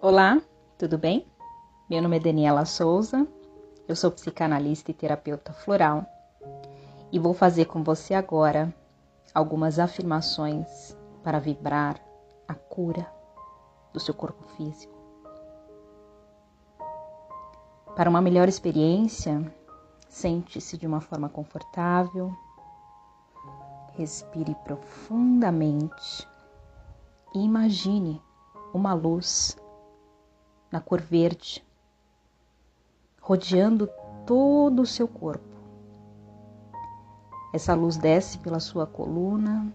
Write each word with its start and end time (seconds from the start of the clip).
Olá, 0.00 0.40
tudo 0.78 0.96
bem? 0.96 1.26
Meu 1.90 2.00
nome 2.00 2.18
é 2.18 2.20
Daniela 2.20 2.64
Souza, 2.64 3.26
eu 3.88 3.96
sou 3.96 4.12
psicanalista 4.12 4.92
e 4.92 4.94
terapeuta 4.94 5.52
floral 5.52 6.06
e 7.10 7.18
vou 7.18 7.34
fazer 7.34 7.64
com 7.64 7.82
você 7.82 8.14
agora 8.14 8.72
algumas 9.34 9.80
afirmações 9.80 10.96
para 11.24 11.40
vibrar 11.40 12.00
a 12.46 12.54
cura 12.54 13.12
do 13.92 13.98
seu 13.98 14.14
corpo 14.14 14.44
físico. 14.56 14.94
Para 17.96 18.08
uma 18.08 18.20
melhor 18.20 18.48
experiência, 18.48 19.52
sente-se 20.08 20.78
de 20.78 20.86
uma 20.86 21.00
forma 21.00 21.28
confortável, 21.28 22.32
respire 23.94 24.54
profundamente 24.62 26.24
e 27.34 27.40
imagine 27.44 28.22
uma 28.72 28.94
luz 28.94 29.58
na 30.70 30.80
cor 30.80 31.00
verde, 31.00 31.64
rodeando 33.20 33.88
todo 34.26 34.82
o 34.82 34.86
seu 34.86 35.08
corpo. 35.08 35.44
Essa 37.52 37.74
luz 37.74 37.96
desce 37.96 38.38
pela 38.38 38.60
sua 38.60 38.86
coluna 38.86 39.72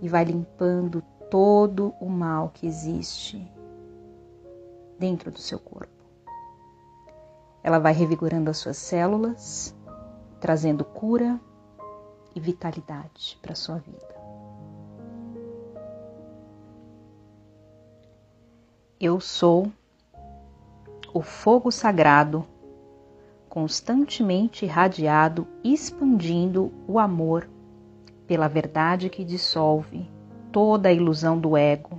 e 0.00 0.08
vai 0.08 0.24
limpando 0.24 1.02
todo 1.30 1.94
o 2.00 2.08
mal 2.08 2.50
que 2.54 2.66
existe 2.66 3.50
dentro 4.98 5.30
do 5.30 5.38
seu 5.38 5.58
corpo. 5.58 5.90
Ela 7.62 7.78
vai 7.78 7.92
revigorando 7.92 8.50
as 8.50 8.58
suas 8.58 8.76
células, 8.76 9.74
trazendo 10.40 10.84
cura 10.84 11.40
e 12.34 12.40
vitalidade 12.40 13.38
para 13.40 13.52
a 13.52 13.56
sua 13.56 13.78
vida. 13.78 14.21
Eu 19.04 19.18
sou 19.18 19.72
o 21.12 21.22
fogo 21.22 21.72
sagrado, 21.72 22.46
constantemente 23.48 24.64
irradiado, 24.64 25.44
expandindo 25.64 26.72
o 26.86 27.00
amor 27.00 27.50
pela 28.28 28.46
verdade 28.46 29.10
que 29.10 29.24
dissolve 29.24 30.08
toda 30.52 30.88
a 30.88 30.92
ilusão 30.92 31.36
do 31.36 31.56
ego 31.56 31.98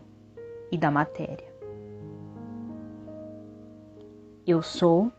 e 0.72 0.78
da 0.78 0.90
matéria. 0.90 1.54
Eu 4.48 4.62
sou 4.62 5.12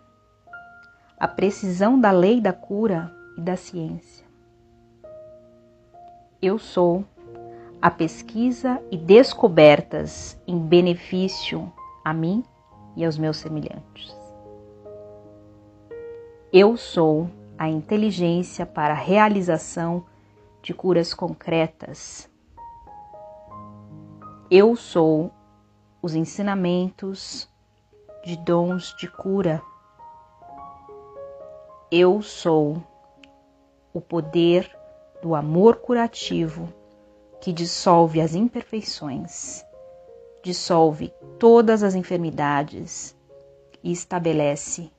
a 1.20 1.28
precisão 1.28 2.00
da 2.00 2.10
lei 2.10 2.41
da 2.41 2.54
cura 2.54 3.14
e 3.36 3.42
da 3.42 3.56
ciência. 3.56 4.24
Eu 6.41 6.58
sou 6.58 7.04
a 7.84 7.90
pesquisa 7.90 8.82
e 8.90 8.96
descobertas 8.96 10.40
em 10.46 10.58
benefício 10.58 11.70
a 12.02 12.14
mim 12.14 12.42
e 12.96 13.04
aos 13.04 13.18
meus 13.18 13.36
semelhantes. 13.36 14.16
Eu 16.50 16.78
sou 16.78 17.28
a 17.58 17.68
inteligência 17.68 18.64
para 18.64 18.94
a 18.94 18.96
realização 18.96 20.06
de 20.62 20.72
curas 20.72 21.12
concretas. 21.12 22.26
Eu 24.50 24.74
sou 24.76 25.30
os 26.00 26.14
ensinamentos 26.14 27.50
de 28.24 28.34
dons 28.38 28.96
de 28.96 29.08
cura. 29.08 29.60
Eu 31.92 32.22
sou 32.22 32.82
o 33.92 34.00
poder 34.00 34.74
do 35.20 35.34
amor 35.34 35.76
curativo 35.76 36.72
que 37.45 37.53
dissolve 37.53 38.23
as 38.23 38.34
imperfeições, 38.34 39.62
dissolve 40.42 41.12
todas 41.39 41.83
as 41.83 41.95
enfermidades 41.95 43.14
e 43.83 43.92
estabelece 43.92 44.91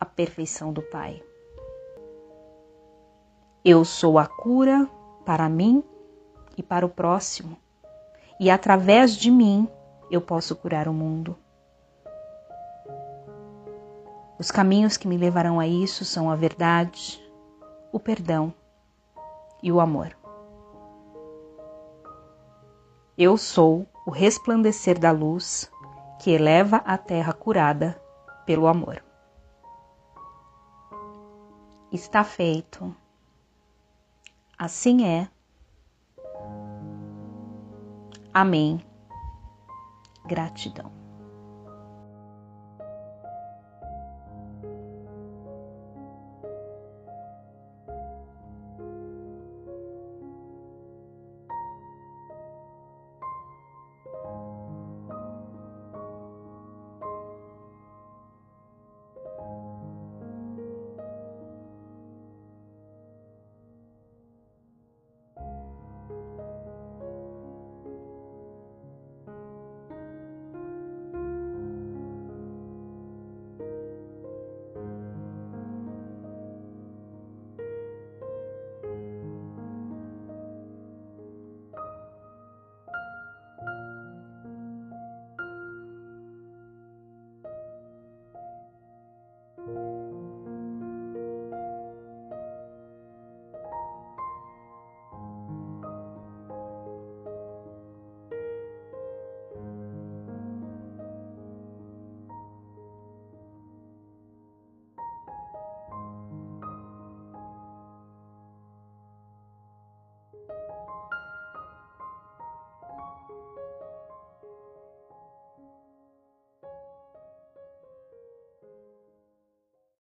a 0.00 0.06
perfeição 0.06 0.72
do 0.72 0.80
Pai. 0.80 1.22
Eu 3.62 3.84
sou 3.84 4.18
a 4.18 4.26
cura 4.26 4.88
para 5.26 5.50
mim 5.50 5.84
e 6.56 6.62
para 6.62 6.86
o 6.86 6.88
próximo, 6.88 7.58
e 8.40 8.48
através 8.48 9.14
de 9.14 9.30
mim 9.30 9.68
eu 10.10 10.22
posso 10.22 10.56
curar 10.56 10.88
o 10.88 10.94
mundo. 10.94 11.36
Os 14.38 14.50
caminhos 14.50 14.96
que 14.96 15.06
me 15.06 15.18
levarão 15.18 15.60
a 15.60 15.66
isso 15.66 16.06
são 16.06 16.30
a 16.30 16.34
verdade, 16.34 17.22
o 17.92 18.00
perdão 18.00 18.50
e 19.62 19.70
o 19.70 19.78
amor. 19.78 20.21
Eu 23.24 23.38
sou 23.38 23.86
o 24.04 24.10
resplandecer 24.10 24.98
da 24.98 25.12
luz 25.12 25.70
que 26.20 26.32
eleva 26.32 26.78
a 26.78 26.98
terra 26.98 27.32
curada 27.32 27.96
pelo 28.44 28.66
amor. 28.66 29.00
Está 31.92 32.24
feito. 32.24 32.92
Assim 34.58 35.06
é. 35.06 35.28
Amém. 38.34 38.84
Gratidão. 40.26 41.01